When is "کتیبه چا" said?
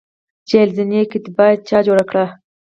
1.11-1.77